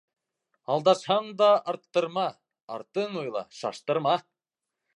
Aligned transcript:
Алдашһаң 0.75 1.27
да, 1.41 1.49
арттырма, 1.73 2.25
артың 2.77 3.21
уйла, 3.25 3.45
шаштырма. 3.59 4.17